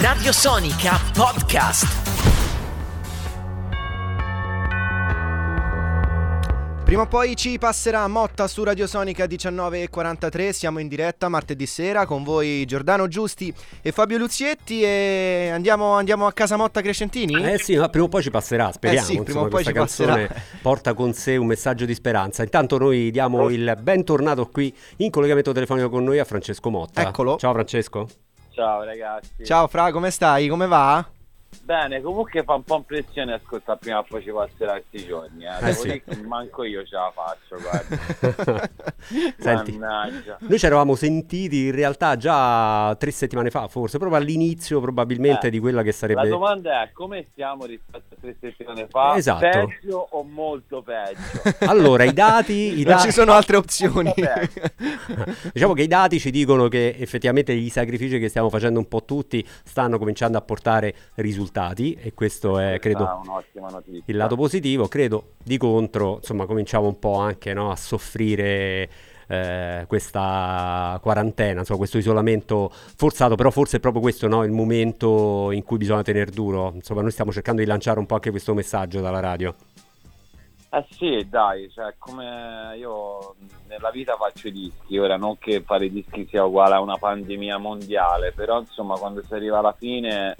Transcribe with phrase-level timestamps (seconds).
[0.00, 1.86] Radio Sonica Podcast.
[6.82, 12.06] Prima o poi ci passerà Motta su Radio Sonica 19.43, siamo in diretta martedì sera
[12.06, 13.52] con voi Giordano Giusti
[13.82, 17.52] e Fabio Luzietti e andiamo, andiamo a casa Motta Crescentini?
[17.52, 19.06] Eh sì, ma prima o poi ci passerà, speriamo.
[19.06, 20.46] Eh sì, prima insomma, o poi questa ci canzone passerà.
[20.62, 22.42] porta con sé un messaggio di speranza.
[22.42, 27.02] Intanto noi diamo il bentornato qui in collegamento telefonico con noi a Francesco Motta.
[27.02, 27.36] Eccolo.
[27.36, 28.08] Ciao Francesco.
[28.52, 29.44] Ciao ragazzi.
[29.44, 30.48] Ciao Fra, come stai?
[30.48, 31.04] Come va?
[31.64, 35.44] Bene, comunque fa un po' impressione ascoltare prima poi ci passerà questi giorni.
[35.44, 35.68] Eh.
[35.68, 35.82] Eh, sì.
[35.86, 38.70] dire che manco io ce la faccio, guarda.
[39.38, 40.38] Senti, Mannaggia.
[40.40, 45.50] noi ci eravamo sentiti in realtà già tre settimane fa, forse proprio all'inizio probabilmente Eh,
[45.50, 46.28] di quella che La sarebbe...
[46.28, 49.16] domanda è come stiamo rispetto a tre settimane fa?
[49.16, 49.40] Esatto.
[49.40, 51.20] Peggio o molto peggio?
[51.70, 52.80] Allora, i dati...
[52.80, 54.12] i Non da- ci sono altre opzioni.
[55.52, 59.04] Diciamo che i dati ci dicono che effettivamente i sacrifici che stiamo facendo un po'
[59.04, 63.22] tutti stanno cominciando a portare risultati e questo è, credo,
[64.04, 68.88] il lato positivo, credo di contro, insomma, cominciamo un po' anche no, a soffrire
[69.26, 75.50] eh, questa quarantena, insomma, questo isolamento forzato, però forse è proprio questo no, il momento
[75.50, 76.72] in cui bisogna tenere duro.
[76.74, 79.54] Insomma, noi stiamo cercando di lanciare un po' anche questo messaggio dalla radio.
[80.74, 83.34] Eh sì, dai, cioè come io
[83.68, 86.96] nella vita faccio i dischi, ora non che fare i dischi sia uguale a una
[86.96, 90.34] pandemia mondiale, però insomma quando si arriva alla fine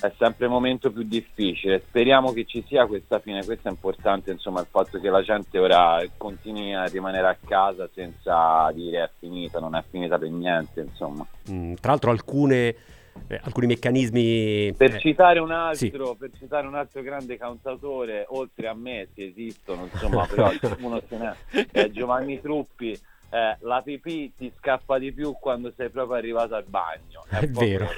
[0.00, 1.82] è sempre il momento più difficile.
[1.86, 5.58] Speriamo che ci sia questa fine, questo è importante, insomma, il fatto che la gente
[5.58, 10.80] ora continui a rimanere a casa senza dire è finita, non è finita per niente,
[10.80, 11.26] insomma.
[11.50, 12.74] Mm, tra l'altro alcune,
[13.28, 14.74] eh, alcuni meccanismi...
[14.76, 16.16] Per eh, citare un altro, sì.
[16.18, 21.16] per citare un altro grande cantautore, oltre a me, si esistono, insomma, però uno se
[21.16, 22.98] n'è, è Giovanni Truppi.
[23.34, 27.24] Eh, la pipì ti scappa di più quando sei proprio arrivato al bagno.
[27.28, 27.88] è po' vero,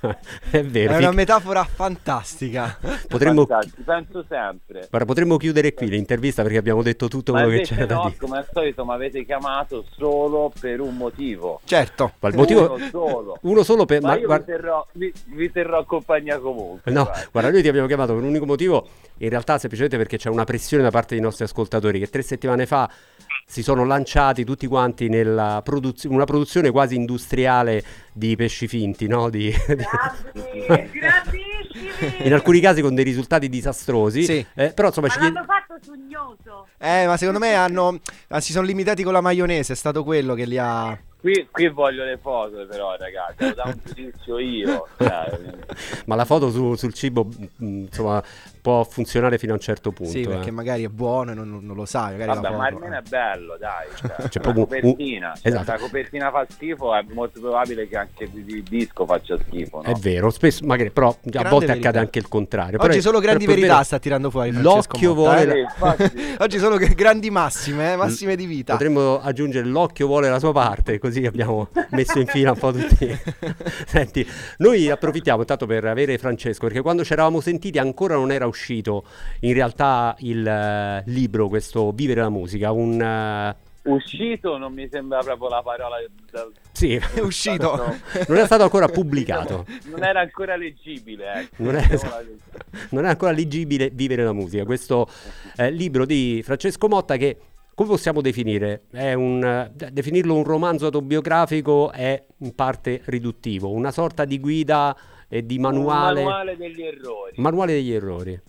[0.50, 0.94] è vero.
[0.94, 2.78] È una metafora fantastica.
[3.06, 4.86] potremmo, Fantastico, Ci penso sempre.
[4.88, 8.04] guarda, potremmo chiudere qui l'intervista perché abbiamo detto tutto Ma quello che c'era da no,
[8.04, 8.16] dire.
[8.16, 11.60] come al solito mi avete chiamato solo per un motivo.
[11.64, 12.12] Certo.
[12.20, 12.72] Ma il motivo...
[12.72, 13.38] Uno solo.
[13.48, 14.00] Uno solo per...
[14.00, 16.90] Ma ma io guarda- vi, terrò, vi, vi terrò compagnia comunque.
[16.90, 17.28] No, guarda.
[17.30, 20.44] guarda, noi ti abbiamo chiamato per un unico motivo, in realtà semplicemente perché c'è una
[20.44, 22.90] pressione da parte dei nostri ascoltatori che tre settimane fa
[23.44, 24.76] si sono lanciati tutti quanti
[25.08, 29.28] nella produzione, una produzione quasi industriale di pesci finti, no?
[29.30, 29.84] Di- di-
[30.66, 32.26] Grandissimi!
[32.26, 34.46] in alcuni casi con dei risultati disastrosi, Sì.
[34.54, 36.66] eh, però insomma Ma ci chied- l'hanno fatto sugnoso.
[36.78, 37.98] Eh, ma secondo me hanno,
[38.38, 40.96] si sono limitati con la maionese, è stato quello che li ha...
[41.28, 44.86] Qui, qui voglio le foto però ragazzi, lo da un giudizio io.
[44.96, 45.38] cioè,
[46.06, 48.22] ma la foto su- sul cibo mh, insomma
[48.68, 50.12] può funzionare fino a un certo punto.
[50.12, 50.52] Sì, perché eh.
[50.52, 52.12] magari è buono e non, non lo sai.
[52.18, 52.98] Magari Vabbè, ma almeno eh.
[52.98, 53.86] è bello, dai.
[53.94, 55.36] Cioè, C'è la proprio copertina.
[55.36, 55.70] Se esatto.
[55.72, 59.82] la copertina fa schifo, è molto probabile che anche il, disco faccia schifo.
[59.82, 59.90] No?
[59.90, 61.88] È vero, spesso magari però a Grande volte verità.
[61.88, 62.78] accade anche il contrario.
[62.78, 65.66] Però Oggi è- solo grandi però verità sta tirando fuori L'occhio vuole eh.
[65.78, 65.96] la-.
[66.44, 68.72] Oggi sono grandi massime, eh, massime di vita.
[68.72, 73.08] Potremmo aggiungere l'occhio vuole la sua parte, così abbiamo messo in fila un po' tutti.
[73.86, 74.26] Senti,
[74.58, 79.04] noi approfittiamo intanto per avere Francesco, perché quando ci eravamo sentiti ancora non era uscito
[79.40, 83.00] in realtà il eh, libro, questo Vivere la musica, un...
[83.00, 85.96] eh, Uscito non mi sembra proprio la parola.
[86.30, 87.96] da- sì, È uscito.
[88.28, 89.64] non è stato ancora pubblicato.
[89.84, 91.32] Non era ancora leggibile.
[91.32, 91.62] Ecco.
[91.62, 91.88] Non è-
[92.90, 95.08] non è ancora leggibile Vivere la musica, questo
[95.56, 97.38] eh, libro di Francesco Motta che
[97.78, 98.82] come possiamo definire?
[98.90, 104.96] È un, definirlo un romanzo autobiografico è in parte riduttivo, una sorta di guida
[105.28, 107.32] e di manuale, Un manuale degli errori.
[107.36, 108.40] manuale degli errori.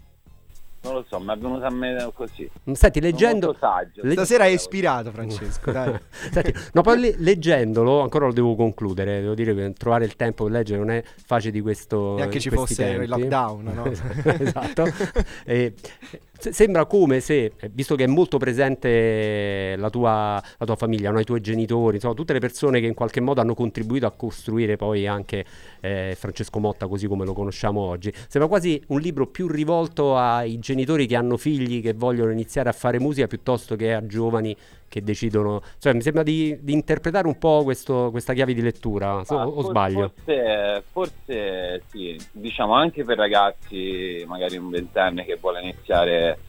[0.82, 2.50] Non lo so, mi è venuto a me così.
[2.72, 3.48] Senti, leggendo...
[3.48, 4.02] Molto saggio.
[4.02, 5.94] le- Stasera è ispirato Francesco, dai.
[6.32, 10.46] Senti, no, poi le- leggendolo, ancora lo devo concludere, devo dire che trovare il tempo
[10.46, 13.08] per leggere non è facile di questo Neanche ci fosse il tempi.
[13.08, 13.86] lockdown, no?
[14.40, 14.86] esatto.
[15.46, 15.74] E,
[16.40, 21.12] se- sembra come se, eh, visto che è molto presente la tua, la tua famiglia,
[21.12, 21.20] no?
[21.20, 24.78] i tuoi genitori, insomma, tutte le persone che in qualche modo hanno contribuito a costruire
[24.78, 25.46] poi anche
[25.82, 30.60] eh, Francesco Motta così come lo conosciamo oggi, sembra quasi un libro più rivolto ai
[30.60, 34.56] genitori che hanno figli che vogliono iniziare a fare musica piuttosto che a giovani
[34.90, 39.24] che decidono, cioè mi sembra di, di interpretare un po' questo- questa chiave di lettura,
[39.24, 40.12] so- Ah, o, for- sbaglio?
[40.16, 46.40] Forse, forse sì, diciamo anche per ragazzi, magari un ventenne che vuole iniziare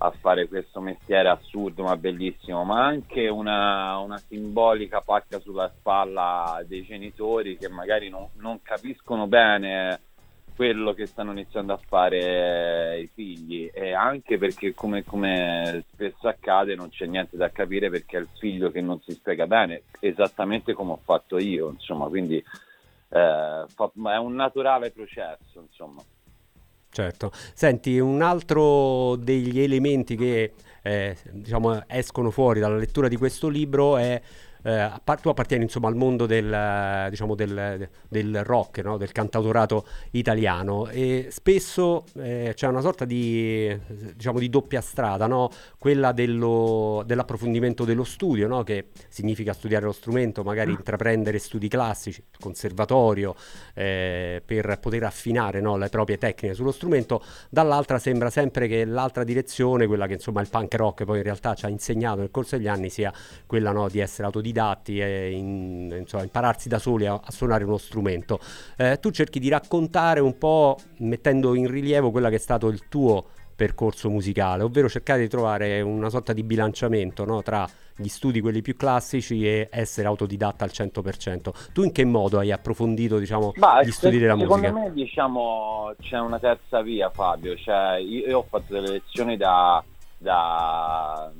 [0.00, 6.62] a fare questo mestiere assurdo ma bellissimo, ma anche una, una simbolica pacca sulla spalla
[6.66, 10.00] dei genitori che magari non, non capiscono bene
[10.58, 16.74] quello che stanno iniziando a fare i figli e anche perché come, come spesso accade
[16.74, 20.72] non c'è niente da capire perché è il figlio che non si spiega bene, esattamente
[20.72, 22.44] come ho fatto io, insomma, quindi eh,
[23.08, 26.02] fa- è un naturale processo, insomma.
[26.90, 27.30] Certo.
[27.54, 33.96] Senti, un altro degli elementi che eh, diciamo, escono fuori dalla lettura di questo libro
[33.96, 34.20] è
[34.62, 34.90] eh,
[35.20, 38.96] tu appartieni insomma al mondo del, diciamo, del, del rock, no?
[38.96, 43.76] del cantautorato italiano e spesso eh, c'è una sorta di,
[44.14, 45.50] diciamo, di doppia strada, no?
[45.78, 48.62] quella dello- dell'approfondimento dello studio, no?
[48.62, 53.34] che significa studiare lo strumento, magari intraprendere studi classici, conservatorio,
[53.74, 59.24] eh, per poter affinare no, le proprie tecniche sullo strumento, dall'altra sembra sempre che l'altra
[59.24, 62.56] direzione, quella che insomma il punk rock poi in realtà ci ha insegnato nel corso
[62.56, 63.12] degli anni, sia
[63.46, 67.78] quella no, di essere autodidatti e in- insomma, impararsi da soli a, a suonare uno
[67.78, 68.40] strumento.
[68.76, 72.88] Eh, tu cerchi di raccontare un po' mettendo in rilievo quella che è stato il
[72.88, 78.40] tuo percorso musicale, ovvero cercare di trovare una sorta di bilanciamento no, tra gli studi
[78.40, 81.72] quelli più classici e essere autodidatta al 100%.
[81.72, 84.72] Tu in che modo hai approfondito diciamo, Ma gli studi della secondo musica?
[84.72, 89.82] me diciamo c'è una terza via Fabio, cioè, io, io ho fatto delle lezioni da,
[90.16, 91.32] da,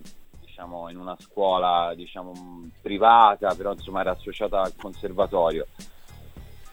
[0.59, 2.33] diciamo in una scuola diciamo
[2.83, 5.67] privata, però insomma era associata al conservatorio.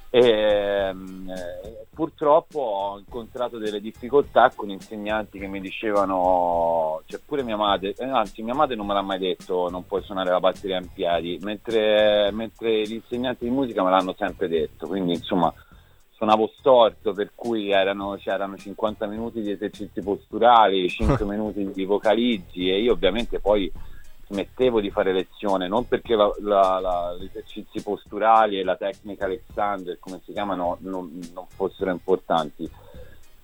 [0.10, 7.44] E, mh, eh, purtroppo ho incontrato delle difficoltà con insegnanti che mi dicevano, cioè pure
[7.44, 10.40] mia madre, eh, anzi mia madre non me l'ha mai detto non puoi suonare la
[10.40, 15.54] batteria in piedi, mentre, mentre gli insegnanti di musica me l'hanno sempre detto, quindi insomma
[16.26, 22.70] suonavo storto per cui erano, c'erano 50 minuti di esercizi posturali, 5 minuti di vocalizzi
[22.72, 23.72] e io ovviamente poi
[24.28, 29.26] smettevo di fare lezione, non perché la- la- la- gli esercizi posturali e la tecnica
[29.26, 32.68] Alexander, come si chiamano, non, non fossero importanti,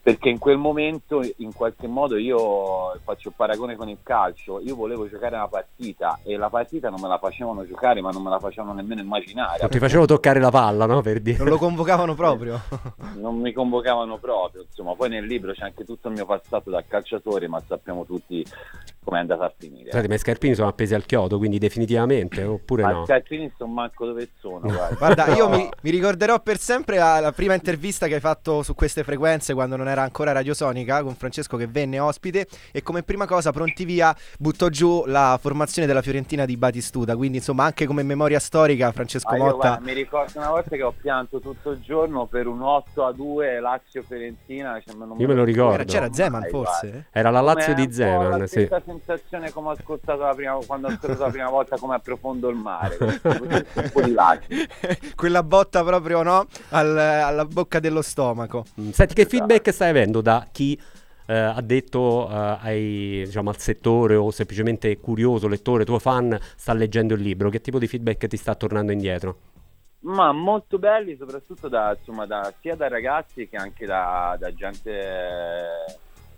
[0.04, 4.76] perché in quel momento in qualche modo io faccio il paragone con il calcio, io
[4.76, 8.32] volevo giocare una partita e la partita non me la facevano giocare, ma non me
[8.32, 9.60] la facevano nemmeno immaginare.
[9.62, 11.02] Non ti facevo toccare la palla, no?
[11.02, 11.38] Per dire.
[11.38, 12.60] Non lo convocavano proprio.
[13.18, 16.84] non mi convocavano proprio, insomma, poi nel libro c'è anche tutto il mio passato da
[16.88, 18.44] calciatore, ma sappiamo tutti
[19.04, 19.92] come è andata a finire.
[19.92, 23.04] Senti, ma i scarpini sono appesi al chiodo, quindi definitivamente, oppure Ma no?
[23.04, 24.96] i calcini non manco dove sono, guarda.
[24.96, 28.74] Guarda, io mi, mi ricorderò per sempre la, la prima intervista che hai fatto su
[28.74, 33.26] queste frequenze quando non era ancora Radiosonica con Francesco che venne ospite e come prima
[33.26, 38.04] cosa pronti via buttò giù la formazione della Fiorentina di Batistuta, quindi insomma anche come
[38.04, 41.72] memoria storica Francesco Ah, io, Motta guarda, mi ricordo una volta che ho pianto tutto
[41.72, 44.82] il giorno per un 8 a 2 Lazio-Fiorentina.
[44.86, 45.74] cioè, Io me lo ricordo.
[45.76, 47.08] Era- c'era Zeman forse?
[47.12, 48.66] Era la Lazio Come di Zeman, la sì.
[48.66, 52.50] stessa sensazione come ho ascoltato la prima, quando ho ascoltato la prima volta come approfondo
[52.50, 52.98] il mare.
[55.16, 58.66] Quella botta proprio no al- alla bocca dello stomaco.
[58.92, 59.38] Senti, che Esatto.
[59.38, 60.80] feedback stai avendo da chi
[61.26, 66.74] eh, ha detto eh, ai, diciamo, al settore o semplicemente curioso, lettore, tuo fan, sta
[66.74, 67.50] leggendo il libro?
[67.50, 69.38] Che tipo di feedback ti sta tornando indietro?
[70.02, 75.88] Ma molto belli, soprattutto da, insomma, da- sia da ragazzi che anche da, da gente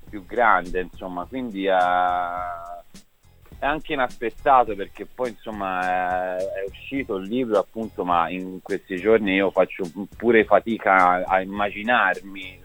[0.09, 1.75] più grande, insomma, quindi eh,
[3.59, 8.95] è anche inaspettato perché poi insomma è, è uscito il libro appunto, ma in questi
[8.95, 9.83] giorni io faccio
[10.15, 12.62] pure fatica a, a immaginarmi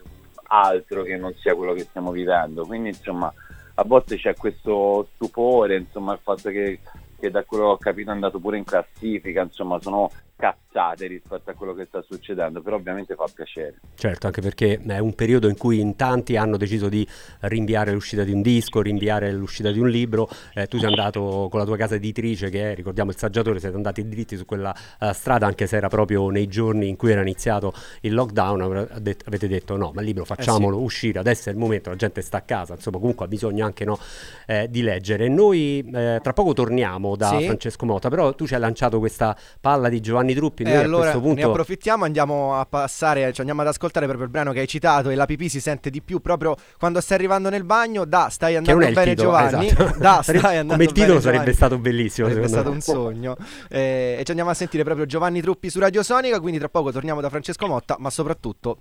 [0.49, 3.33] altro che non sia quello che stiamo vivendo, quindi insomma
[3.75, 6.81] a volte c'è questo stupore, insomma il fatto che,
[7.19, 10.68] che da quello che ho capito è andato pure in classifica, insomma sono cazzate
[11.07, 13.81] rispetto a quello che sta succedendo, però ovviamente fa piacere.
[13.97, 17.07] Certo, anche perché è un periodo in cui in tanti hanno deciso di
[17.41, 20.29] rinviare l'uscita di un disco, rinviare l'uscita di un libro.
[20.55, 23.75] Eh, tu sei andato con la tua casa editrice, che è, ricordiamo il saggiatore, siete
[23.75, 27.23] andati dritti su quella eh, strada, anche se era proprio nei giorni in cui era
[27.23, 28.89] iniziato il lockdown.
[29.25, 32.39] avete detto no, ma il libro facciamolo uscire, adesso è il momento, la gente sta
[32.39, 33.99] a casa, insomma, comunque ha bisogno anche no,
[34.47, 35.29] eh, di leggere.
[35.29, 37.47] Noi eh, tra poco torniamo da Sì.
[37.47, 40.58] Francesco Mota, però tu ci hai lanciato questa palla di Giovanni Truppi.
[40.65, 41.49] E Eh, allora questo ne punto.
[41.51, 45.15] approfittiamo, andiamo a passare, cioè andiamo ad ascoltare proprio il brano che hai citato e
[45.15, 48.05] la pipì si sente di più proprio quando stai arrivando nel bagno.
[48.05, 49.67] Da, stai andando bene titolo, Giovanni.
[49.67, 49.95] esatto.
[49.99, 51.55] Da, stai andando come il titolo bene, sarebbe Giovanni.
[51.55, 52.29] stato bellissimo.
[52.29, 52.75] Sarebbe stato me.
[52.75, 53.37] un sogno.
[53.69, 56.41] Eh, e ci andiamo a sentire proprio Giovanni Truppi su Radio Sonica.
[56.41, 58.79] Quindi tra poco torniamo da Francesco Motta, ma soprattutto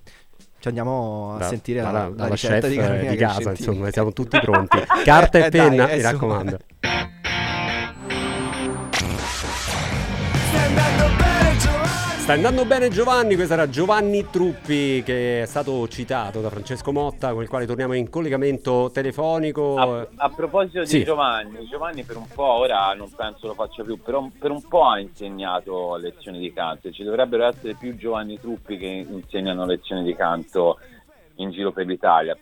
[0.59, 3.91] ci andiamo a Da- sentire la, dalla- la dalla ricetta di eh, di casa, insomma,
[3.91, 4.77] siamo tutti pronti.
[5.05, 6.57] Carta Eh, e dai, penna, eh, mi raccomando.
[12.27, 17.31] Sta andando bene Giovanni, questo era Giovanni Truppi che è stato citato da Francesco Motta
[17.31, 19.77] con il quale torniamo in collegamento telefonico.
[19.77, 20.97] A, a proposito Sì.
[20.97, 24.61] di Giovanni, Giovanni per un po', ora non penso lo faccia più, però per un
[24.61, 26.91] po' ha insegnato lezioni di canto.
[26.91, 30.79] Ci dovrebbero essere più Giovanni Truppi che insegnano lezioni di canto
[31.35, 32.37] in giro per l'Italia.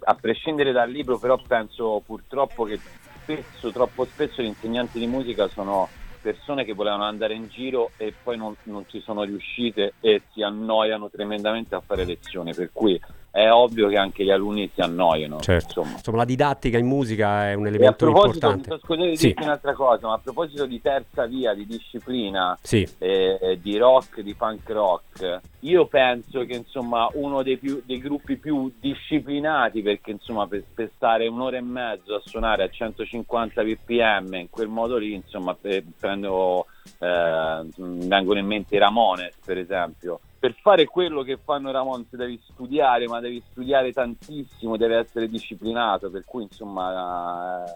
[0.00, 2.80] A prescindere dal libro, però penso purtroppo che
[3.22, 5.88] spesso, troppo spesso gli insegnanti di musica sono
[6.20, 10.42] persone che volevano andare in giro e poi non, non ci sono riuscite e si
[10.42, 13.00] annoiano tremendamente a fare lezioni, per cui
[13.32, 15.38] è ovvio che anche gli alunni si annoiano.
[15.40, 15.80] Certo.
[15.80, 15.96] Insomma.
[15.96, 18.78] Insomma, la didattica in musica è un a elemento importante.
[18.78, 19.26] scusate Sì.
[19.28, 24.20] dirti un'altra cosa, ma a proposito di terza via, di disciplina, Sì, eh, di rock,
[24.20, 30.10] di punk rock, io penso che insomma uno dei, più, dei gruppi più disciplinati, perché
[30.10, 34.96] insomma per, per stare un'ora e mezzo a suonare a 150 bpm in quel modo
[34.96, 36.66] lì, insomma pe- prendo,
[36.98, 40.20] eh, vengono in mente i Ramones per esempio.
[40.40, 45.28] Per fare quello che fanno i Ramones devi studiare, ma devi studiare tantissimo, devi essere
[45.28, 47.72] disciplinato, per cui insomma eh,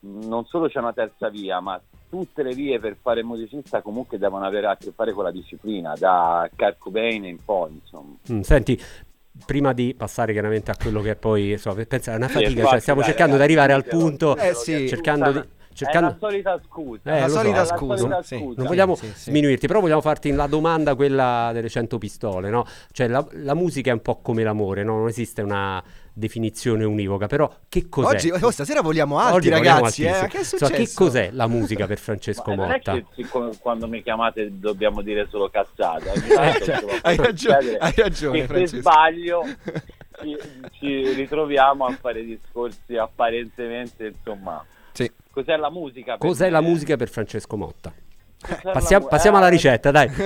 [0.00, 4.44] non solo c'è una terza via, ma tutte le vie per fare musicista comunque devono
[4.44, 8.14] avere a che fare con la disciplina, da Kurt Cobain in poi, insomma.
[8.30, 8.78] Mm, senti,
[9.46, 12.68] prima di passare chiaramente a quello che poi, so, pensa, è una Sì, fatica, infatti,
[12.68, 14.86] cioè, stiamo cercando di ragazzi, arrivare al punto, Eh, sì.
[14.86, 15.42] cercando di...
[15.70, 16.08] È Cercando...
[16.08, 17.00] la solita scusa.
[17.04, 17.96] Eh, la lo so, solita la scusa.
[17.96, 18.36] solita sì.
[18.38, 18.54] scusa.
[18.58, 19.30] Non vogliamo Sì, sì.
[19.30, 22.66] sminuirti, però vogliamo farti la domanda quella delle 100 pistole, no?
[22.92, 24.98] Cioè la, la musica è un po' come l'amore, no?
[24.98, 28.14] Non esiste una definizione univoca, però che cos'è?
[28.16, 30.02] Oggi, oh, stasera vogliamo alti, Oggi vogliamo ragazzi.
[30.02, 30.08] Eh?
[30.08, 30.28] altissimo.
[30.28, 30.82] Che è Insomma, successo?
[30.84, 32.92] che cos'è la musica per Francesco Ma non è Motta?
[33.14, 33.26] che
[33.60, 36.10] quando mi chiamate dobbiamo dire solo cazzate.
[36.34, 38.80] tanto, cioè, hai ragione, hai ragione, che se Francesco.
[38.80, 39.42] sbaglio
[40.20, 40.36] ci,
[40.72, 44.62] ci ritroviamo a fare discorsi apparentemente, insomma.
[44.92, 45.10] Sì.
[45.32, 46.16] Cos'è la musica?
[46.16, 46.50] per Cos'è me?
[46.50, 47.92] la musica per Francesco Motta?
[48.40, 50.10] Cos'è la Passiamo, passiamo eh, alla ricetta, dai.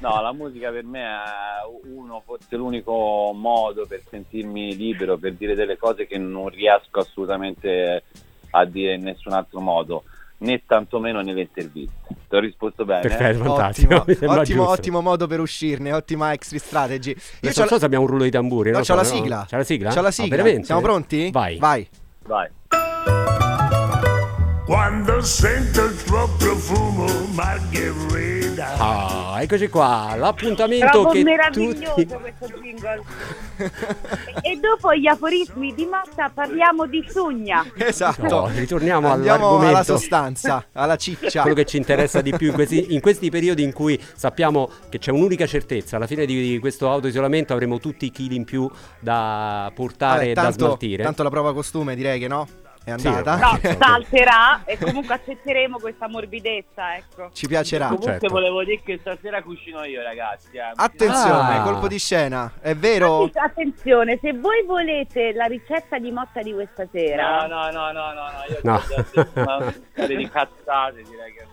[0.00, 5.54] no, la musica per me è uno, forse l'unico modo per sentirmi libero, per dire
[5.54, 8.02] delle cose che non riesco assolutamente
[8.50, 10.04] a dire in nessun altro modo,
[10.38, 11.94] né tantomeno nelle interviste.
[12.28, 13.00] Ti ho risposto bene?
[13.02, 13.08] eh?
[13.08, 13.94] Perfetto, fantastico.
[14.06, 17.10] Ottimo, ottimo, ottimo modo per uscirne, ottima exit strategy.
[17.10, 18.70] Io Adesso non so se abbiamo un rullo di tamburi.
[18.70, 19.08] no, non c'ho so, la no?
[19.08, 19.44] sigla.
[19.48, 19.90] C'è la sigla?
[19.92, 20.62] C'ho la Ah, sigla.
[20.62, 21.30] Siamo pronti?
[21.30, 21.58] Vai.
[21.58, 21.88] Vai.
[22.24, 22.48] Vai.
[24.66, 28.74] Quando sento il tuo profumo, Margherita.
[28.78, 32.06] Ah, eccoci qua, l'appuntamento Trovo che meraviglioso tutti...
[32.06, 33.02] questo jingle.
[34.42, 37.64] e, dopo gli aforismi di Motta parliamo di sugna.
[37.76, 38.22] Esatto.
[38.22, 39.76] No, ritorniamo Andiamo all'argomento.
[39.76, 41.42] alla sostanza, alla ciccia.
[41.42, 44.98] Quello che ci interessa di più in questi, in questi periodi in cui sappiamo che
[44.98, 48.68] c'è un'unica certezza, alla fine di questo autoisolamento avremo tutti i chili in più
[48.98, 51.04] da portare Vabbè, e da smaltire.
[51.04, 52.48] tanto la prova costume direi che no.
[52.86, 53.36] È Sì, andata.
[53.36, 57.30] No, salterà e comunque accetteremo questa morbidezza, ecco.
[57.32, 57.86] Ci piacerà.
[57.86, 58.28] Comunque certo.
[58.28, 60.56] volevo dire che stasera cucino io, ragazzi.
[60.56, 60.70] eh.
[60.72, 61.62] Attenzione, Ah.
[61.62, 62.52] colpo di scena.
[62.60, 63.22] È vero?
[63.24, 67.70] Infatti, Attenzione, se voi volete la ricetta di Motta di questa No, sera, no, no,
[67.70, 68.78] no, no, no, io No.
[68.78, 71.46] ti ho detto una serie di cazzate, direi che.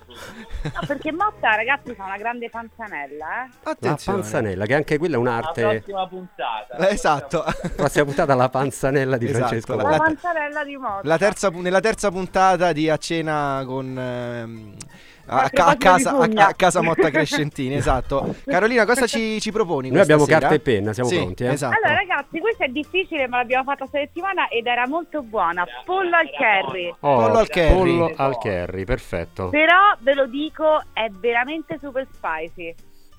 [0.63, 3.49] No, perché Motta, ragazzi, fa una grande panzanella, eh.
[3.63, 4.19] La Attenzione.
[4.19, 5.61] panzanella, che anche quella è La un'arte.
[5.61, 6.75] prossima puntata.
[6.89, 7.43] Eh, Esatto.
[7.75, 11.01] Prossima puntata la panzanella di Esatto, Francesco la- La panzanella di Motta.
[11.07, 13.97] La terza nella terza puntata di A Cena con...
[13.97, 14.75] ehm,
[15.25, 18.35] a, A ca- a casa, a, a casa Motta Crescentini, esatto.
[18.45, 19.89] Carolina, cosa ci, ci proponi?
[19.89, 20.39] Noi abbiamo sera?
[20.39, 21.51] carta e penna, siamo Sì, pronti, eh?
[21.51, 21.75] Esatto.
[21.75, 25.65] Allora ragazzi, questa è difficile ma l'abbiamo fatta questa settimana ed era molto buona.
[25.85, 26.89] Pollo al curry.
[26.99, 27.73] Oh, Pollo al curry.
[27.73, 29.49] pollo al curry, perfetto.
[29.49, 32.73] Però ve lo dico, è veramente super spicy.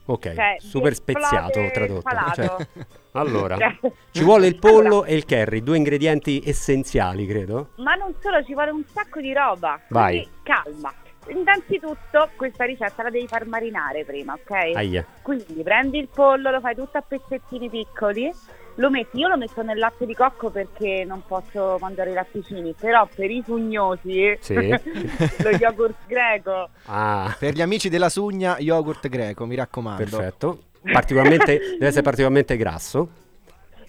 [0.06, 2.11] Ok, Cioè, super speziato tradotto.
[2.34, 2.56] Cioè,
[3.12, 3.78] allora, Cioè,
[4.11, 7.70] ci vuole il pollo allora, e il curry, due ingredienti essenziali, credo.
[7.76, 9.80] Ma non solo, ci vuole un sacco di roba.
[9.88, 10.16] Vai.
[10.18, 10.92] Quindi calma.
[11.28, 14.50] Innanzitutto questa ricetta la devi far marinare prima, ok?
[14.75, 15.04] Aia.
[15.23, 18.31] Quindi prendi il pollo, lo fai tutto a pezzettini piccoli,
[18.76, 22.75] lo metti, io lo metto nel latte di cocco perché non posso mangiare i latticini,
[22.78, 24.54] però per i sugnosi Sì.
[25.43, 26.69] lo yogurt greco.
[26.87, 30.02] Ah, Per gli amici della Sugna, yogurt greco, mi raccomando.
[30.04, 30.62] perfetto.
[30.83, 33.09] Particolarmente, deve essere particolarmente grasso.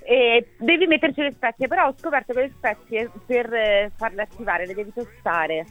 [0.08, 4.68] E devi metterci le spezie, però ho scoperto che le spezie per eh, farle attivare
[4.68, 5.66] le devi tostare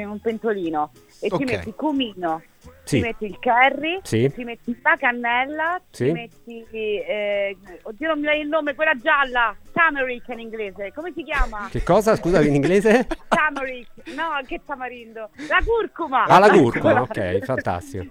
[0.00, 1.38] in un pentolino e Ok.
[1.38, 2.42] ci metti cumino,
[2.84, 2.96] Sì.
[2.96, 4.30] ci metti il curry, Sì.
[4.34, 6.06] ci metti la cannella, Sì.
[6.06, 11.12] ci metti eh, oddio non mi dai il nome, quella gialla, tamarick in inglese, come
[11.14, 11.68] si chiama?
[11.70, 12.14] Che cosa?
[12.16, 13.06] Scusa, in inglese?
[13.28, 16.24] tamarick, no che tamarindo, la curcuma.
[16.24, 18.04] Ah, la curcuma, ok, fantastico.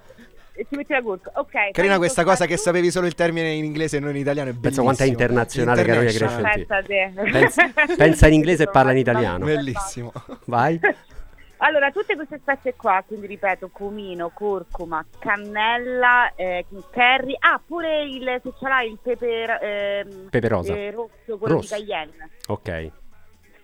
[0.58, 1.72] E ci metti la curcuma, ok.
[1.72, 2.63] Carina questa tutto cosa che fatto.
[2.70, 4.84] sapevi solo il termine in inglese e non in italiano è Pensa bellissimo.
[4.86, 5.84] quanto è internazionale.
[5.84, 6.65] Crescenti.
[6.65, 7.12] Pensa te.
[7.30, 9.44] Pensa- pensa in inglese e parla in italiano.
[9.46, 10.13] Bellissimo.
[10.46, 10.80] Vai.
[11.57, 18.39] Allora, tutte queste spezie qua, quindi ripeto, cumino, curcuma, cannella, eh, curry, ah, pure il,
[18.43, 20.75] se ce l'hai il pepe, ehm, Pepe rosa.
[20.75, 21.75] eh, rosso, quello Rosso.
[21.75, 22.29] di cayenne.
[22.47, 22.91] Ok.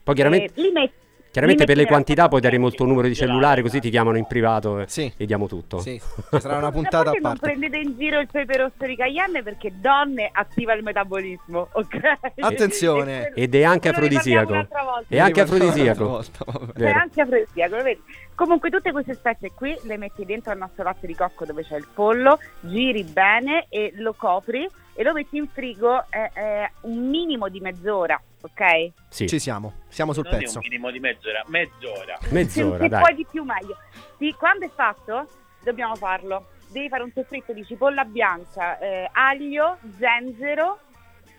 [0.03, 0.53] Poi chiaramente...
[0.55, 0.93] Eh, li metti,
[1.31, 4.25] Chiaramente per le quantità poi daremo il tuo numero di cellulare così ti chiamano in
[4.25, 5.11] privato e, Sì.
[5.15, 5.79] e diamo tutto.
[5.79, 5.99] Sì,
[6.39, 7.39] sarà una puntata a voi non parte.
[7.47, 11.99] prendete in giro il pepe rosso di Cayenne perché donne attiva il metabolismo, ok?
[12.39, 13.31] Attenzione.
[13.33, 14.67] Ed è anche afrodisiaco.
[15.07, 16.05] E anche afrodisiaco.
[16.07, 16.45] volta.
[16.75, 18.01] È anche afrodisiaco, lo vedi?
[18.35, 21.75] Comunque tutte queste spezie qui le metti dentro al nostro latte di cocco dove c'è
[21.77, 27.07] il pollo, giri bene e lo copri e lo metti in frigo eh, eh, un
[27.09, 28.91] minimo di mezz'ora, ok?
[29.09, 30.57] Sì, Ci siamo, siamo sul non è pezzo.
[30.59, 32.17] un minimo di mezz'ora, mezz'ora.
[32.29, 33.01] mezz'ora, se dai.
[33.01, 33.77] puoi di più meglio.
[34.17, 35.27] Sì, quando è fatto
[35.63, 36.47] dobbiamo farlo.
[36.67, 40.79] Devi fare un soffritto di cipolla bianca, eh, aglio, zenzero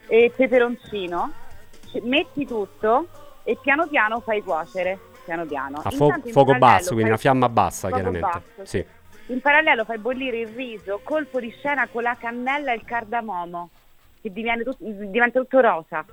[0.06, 1.32] e peperoncino.
[1.90, 3.08] Ci- Metti tutto
[3.44, 4.98] e piano piano fai cuocere.
[5.24, 5.80] Piano piano.
[5.84, 8.26] A fuoco parallelo basso, quindi una fiamma bassa, fuoco chiaramente.
[8.56, 8.84] basso, Sì.
[9.26, 13.70] In parallelo fai bollire il riso, colpo di scena con la cannella e il cardamomo,
[14.20, 16.04] che diviene tut- diventa tutto rosa.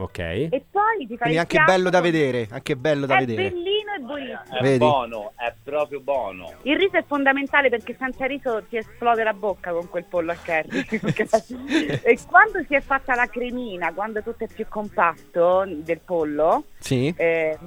[0.00, 0.18] Ok.
[0.18, 3.50] E poi ti fai Quindi anche piatto bello da vedere, anche bello da È vedere.
[3.50, 4.58] bellino e buonissimo.
[4.58, 4.78] È Vedi?
[4.78, 6.52] buono, è proprio buono.
[6.62, 10.38] Il riso è fondamentale perché senza riso ti esplode la bocca con quel pollo al
[10.40, 10.86] curry.
[12.04, 17.12] e quando si è fatta la cremina, quando tutto è più compatto del pollo, Sì.
[17.16, 17.58] eh,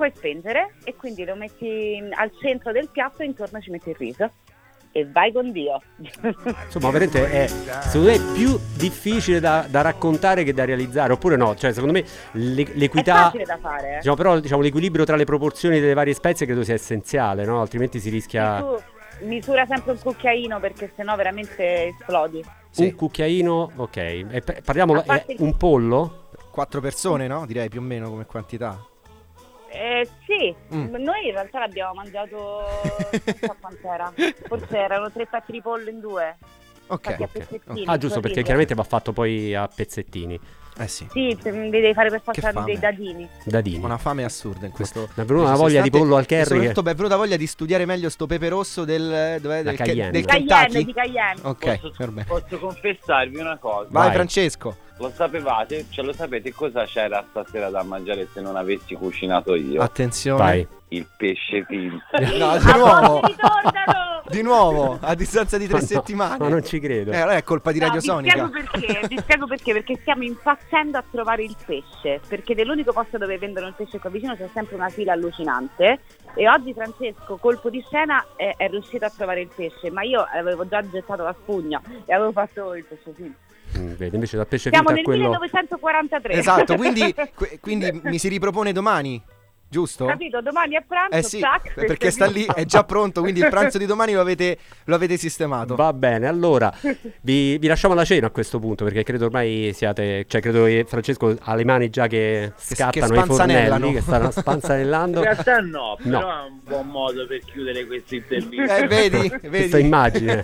[0.00, 3.96] puoi spengere e quindi lo metti al centro del piatto e intorno ci metti il
[3.98, 4.30] riso.
[4.92, 5.80] E vai con Dio.
[6.64, 11.36] Insomma, veramente è secondo me è più difficile da, da raccontare che da realizzare, oppure
[11.36, 11.54] no?
[11.54, 13.24] Cioè, secondo me l'e- è l'equità.
[13.24, 13.92] facile da fare.
[13.92, 13.96] Eh?
[13.98, 17.60] Diciamo, però diciamo, l'equilibrio tra le proporzioni delle varie spezie credo sia essenziale, no?
[17.60, 18.58] Altrimenti si rischia
[19.18, 22.42] Tu misura sempre un cucchiaino perché sennò veramente esplodi.
[22.70, 22.84] Sì.
[22.84, 23.96] un cucchiaino, ok.
[23.96, 26.30] E parliamo, parte- è un pollo?
[26.50, 27.46] Quattro persone, no?
[27.46, 28.76] Direi più o meno come quantità.
[29.72, 30.94] Eh, sì, Mm.
[30.96, 32.36] noi in realtà l'abbiamo mangiato
[33.12, 34.12] non so quant'era.
[34.48, 36.36] Forse erano tre petti di pollo in due.
[36.88, 37.08] Ok.
[37.10, 37.32] Fatti a ok.
[37.32, 37.84] pezzettini.
[37.86, 40.38] Ah, giusto, perché chiaramente va fatto poi a pezzettini,
[40.76, 41.06] Eh sì.
[41.10, 43.28] Sì, devi fare per forza dei dadini.
[43.44, 43.84] dadini.
[43.84, 45.08] Una fame assurda in questo.
[45.14, 46.44] Mi è venuta una voglia di pollo al curry.
[46.44, 49.62] Soprattutto mi è venuta voglia di studiare meglio sto pepe rosso del, dov'è?
[49.62, 50.10] Del, Cayenne.
[50.10, 51.40] del Cayenne, di Cayenne.
[51.42, 53.88] Ok, Posso, posso confessarvi una cosa?
[53.92, 54.14] Vai, Vai.
[54.14, 54.76] Francesco.
[55.00, 55.86] Lo sapevate?
[55.88, 59.80] Cioè lo sapete cosa c'era stasera da mangiare se non avessi cucinato io?
[59.80, 60.38] Attenzione.
[60.38, 60.68] Vai.
[60.88, 62.04] Il pesce finto.
[62.36, 63.20] No, di A nuovo.
[64.28, 66.36] Di nuovo, a distanza di tre no, settimane.
[66.38, 67.10] Ma non ci credo.
[67.12, 68.30] Eh, allora è colpa di No, Radio vi Sonica.
[68.46, 73.18] spiego perché, vi spiego perché, perché stiamo impazzendo a trovare il pesce, perché nell'unico posto
[73.18, 76.00] dove vendono il pesce qua vicino c'è sempre una fila allucinante
[76.34, 80.24] e oggi Francesco, colpo di scena, è, è riuscito a trovare il pesce, ma io
[80.32, 83.48] avevo già gettato la spugna e avevo fatto il pesce finto.
[83.78, 86.32] Mm, vedi, invece dal pesce Siamo finto a nel quello 1943.
[86.34, 87.14] Esatto, quindi,
[87.60, 89.22] quindi mi si ripropone domani,
[89.70, 90.04] giusto?
[90.04, 90.40] Capito?
[90.42, 93.48] Domani a pranzo, Eh sì, tac, pesce perché sta lì, è già pronto, quindi il
[93.48, 95.76] pranzo di domani lo avete, lo avete sistemato.
[95.76, 96.70] Va bene, allora
[97.22, 100.84] vi, vi lasciamo alla cena a questo punto perché credo ormai siate, cioè credo che
[100.86, 103.70] Francesco ha le mani già che scattano ai spanzanellano.
[103.70, 105.22] fornelli, che stanno In spanzanellando.
[105.22, 106.18] realtà no, No.
[106.18, 108.76] però è un buon modo per chiudere questa intervista.
[108.76, 109.48] Eh, vedi, vedi.
[109.48, 110.42] Questa immagine.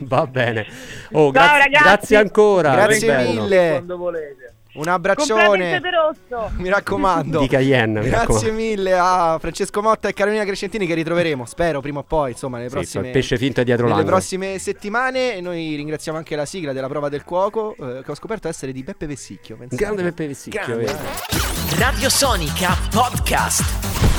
[0.00, 0.66] Va bene.
[1.12, 1.82] Oh, Ciao, grazie, ragazzi.
[1.84, 2.72] grazie ancora.
[2.74, 3.68] Grazie che mille.
[3.70, 4.54] Quando volete.
[4.74, 5.80] Un abbraccione.
[6.56, 7.40] Mi raccomando.
[7.40, 8.52] Di Cayenne, mi Grazie raccomando.
[8.54, 12.70] mille a Francesco Motta e Carolina Crescentini che ritroveremo, spero prima o poi, insomma, nelle
[12.70, 14.16] Sì, prossime il pesce finto è dietro nelle l'angolo.
[14.16, 15.36] prossime settimane.
[15.36, 18.72] E noi ringraziamo anche la sigla della prova del cuoco eh, che ho scoperto essere
[18.72, 19.56] di Beppe Vessicchio.
[19.56, 19.82] pensate.
[19.82, 20.64] Grande Peppe Vessicchio.
[20.64, 20.84] Grande.
[20.84, 21.78] vedi.
[21.78, 24.11] Radio Sonica Podcast.